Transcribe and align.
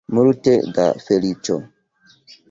Multe 0.17 0.53
da 0.77 0.85
feliĉo. 1.09 1.59